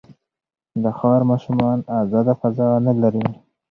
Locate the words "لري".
3.01-3.25